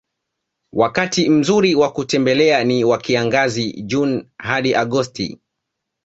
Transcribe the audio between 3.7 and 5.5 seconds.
June hadi Agosti